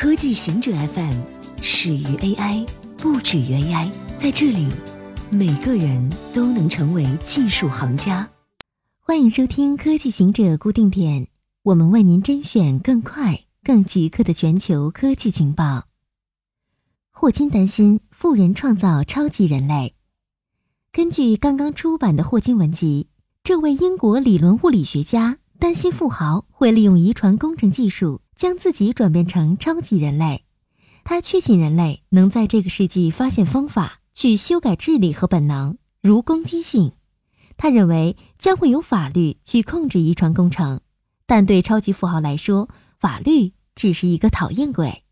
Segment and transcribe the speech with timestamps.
[0.00, 1.14] 科技行者 FM
[1.60, 2.66] 始于 AI，
[2.96, 3.90] 不止于 AI。
[4.18, 4.66] 在这里，
[5.30, 8.26] 每个人都能成为技术行家。
[8.98, 11.28] 欢迎收听科技行者固定点，
[11.64, 15.84] 我们为您甄选更快、更即刻的全球科技情报。
[17.10, 19.94] 霍金担心富人创造超级人类。
[20.92, 23.08] 根据刚刚出版的霍金文集，
[23.44, 28.22] 这位英国理论物理学家担心富豪会利用遗传工程技术。
[28.40, 30.46] 将自己转变成超级人类，
[31.04, 36.92] 他确信人类能在这个世纪发现方法去修改智力和本能，如攻击性。
[37.58, 40.80] 他认为将会有法律去控制遗传工程，
[41.26, 45.04] 但对超级富豪来说，法律只是一个讨厌鬼。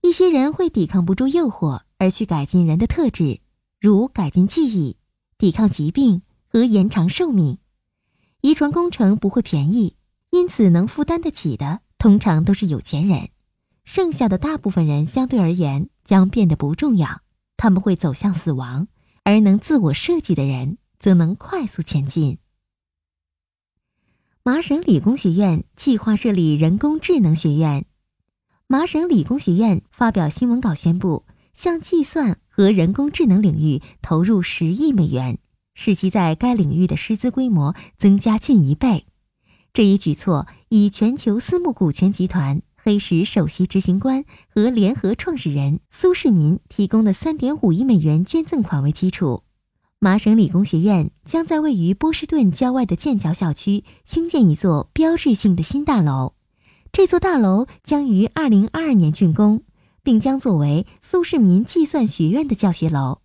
[0.00, 3.38] 一些人会抵抗不住诱惑而去改进人的特质，
[3.78, 4.96] 如改进记忆、
[5.38, 7.58] 抵抗疾病和延长寿命。
[8.40, 9.94] 遗传工程不会便宜，
[10.30, 11.82] 因此能负担得起的。
[12.00, 13.28] 通常都是有钱人，
[13.84, 17.20] 剩下的大部分人相对而言将变得不重要，
[17.58, 18.88] 他们会走向死亡，
[19.22, 22.38] 而能自我设计的人则能快速前进。
[24.42, 27.84] 麻省理工学院计划设立人工智能学院。
[28.66, 35.38] 麻省理工学院发表新闻稿宣布，向计算和人工智能领域投入十亿美元，
[35.74, 39.04] 使其在该领域的师资规模增加近一倍。
[39.72, 49.44] 这一举措以全球私募股权集团黑石首席执行官和联合创始人苏世民提供的3.5亿美元捐赠款为基础。
[50.00, 56.32] 麻省理工学院将在位于波士顿郊外的剑桥校区兴建一座标志性的新大楼。
[56.90, 59.62] 这座大楼将于2022年竣工，
[60.02, 63.20] 并将作为苏世民计算学院的教学楼。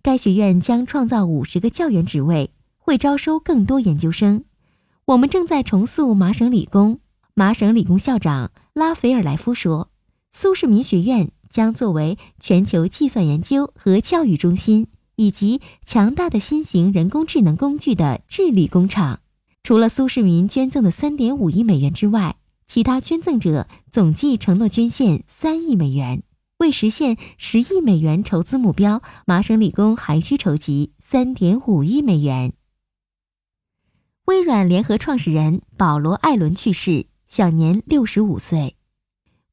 [0.00, 4.44] 该学院将创造50个教员职位，会招收更多研究生。
[5.04, 7.00] 我们正在重塑麻省理工。
[7.34, 9.90] 麻省理工校长拉斐尔莱夫说
[10.30, 14.86] ：“苏世民学院将作为全球计算研究和教育中心，
[15.16, 19.20] 以及强大的新型人工智能工具的智力工厂。
[19.64, 22.36] 除了苏世民捐赠的3.5亿美元之外，
[22.68, 26.22] 其他捐赠者总计承诺捐献3亿美元。
[26.58, 32.52] 为实现10亿美元筹资目标，麻省理工还需筹集3.5亿美元。”
[34.26, 38.76] 微软联合创始人保罗·艾伦去世，享年六十五岁。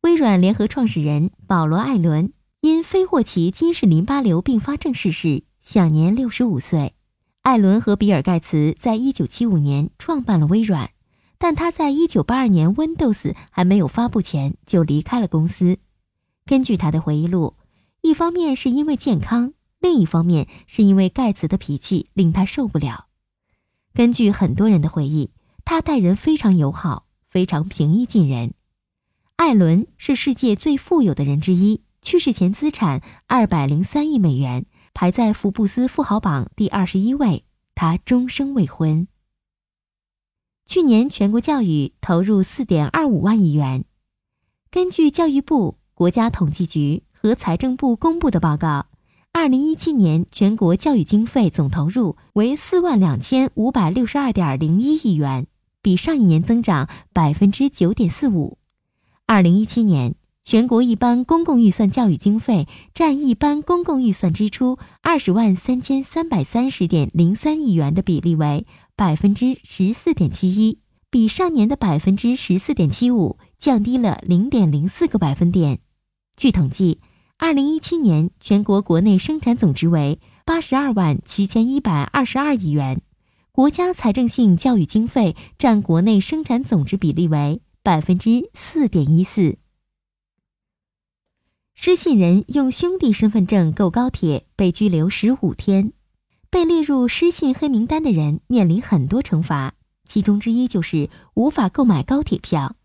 [0.02, 6.94] 微软联合创始人保罗·艾伦因非霍奇金氏淋巴瘤并发症逝世，享年六十五岁。
[7.41, 10.91] 艾伦和比尔·盖茨在一九七五年创办了微软，
[11.40, 15.79] 但他在一九八二年 Windows 还没有发布前就离开了公司。
[16.46, 17.56] 根据他的回忆录，
[18.02, 23.08] 一方面是因为健康，另一方面是因为盖茨的脾气令他受不了。
[23.94, 25.32] 根据很多人的回忆，
[25.66, 28.54] 他待人非常友好，非常平易近人。
[29.36, 37.46] 艾伦是世界最富有的人之一，去世前资产二百零三亿美元，排在福布斯富豪榜第二十一位。
[37.76, 39.08] 他终生未婚。
[40.66, 43.86] 去年全国教育投入四点二五万亿元。
[44.70, 48.89] 根据教育部、国家统计局和财政部公布的报告。
[49.40, 55.48] 二零一七年全国教育经费总投入为四万两千五百六十二点零一亿元，
[55.82, 58.58] 比上一年增长百分之九点四五。
[59.26, 68.68] 二零一七年全国一般公共预算教育经费占一般公共预算支出二十万三千三百三十点零三亿元的比例为
[68.98, 70.80] 百分之十四点七一，
[71.10, 75.80] 比上年的百分之十四点七五降低了零点零四个百分点。
[76.36, 77.00] 据统计。
[77.42, 83.02] 二零一七年全国国内生产总值为八十二万七千一百二十二亿元，
[83.54, 89.58] 国家财政性教育经费占国内生产总值比例为百分之四点一四。
[91.76, 95.94] 失信人用兄弟身份证购高铁被拘留十五天，
[96.50, 99.76] 被列入失信黑名单的人面临很多惩罚，
[100.06, 102.76] 其中之一就是无法购买高铁票。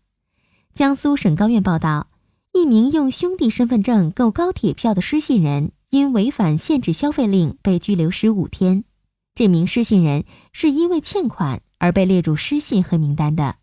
[0.73, 2.07] 江苏省高院报道。
[2.55, 8.85] 一名用兄弟身份证购高铁票的失信人，因违反限制消费令被拘留十五天。
[9.35, 10.23] 这名失信人
[10.53, 13.57] 是因为欠款而被列入失信黑名单的。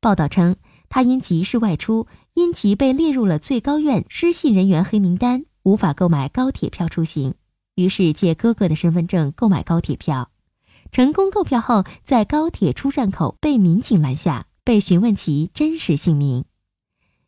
[0.00, 0.56] 报道称，
[0.88, 7.34] 他因急事外出，因其被列入了最高院失信人员黑名单，无法购买高铁票出行，
[7.76, 10.32] 于是借哥哥的身份证购买高铁票，
[10.90, 16.44] 成功购票后，在高铁出站口被民警拦下，被询问其真实姓名。